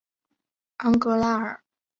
[0.77, 1.61] 昂格拉尔。